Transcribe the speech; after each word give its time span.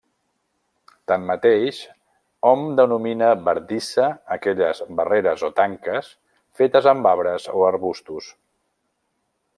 Tanmateix 1.11 1.81
hom 2.51 2.63
denomina 2.79 3.29
bardissa 3.49 4.09
aquelles 4.37 4.81
barreres 5.01 5.45
o 5.49 5.53
tanques 5.63 6.11
fetes 6.63 6.89
amb 6.95 7.13
arbres 7.15 7.49
o 7.61 7.65
arbustos. 7.73 8.33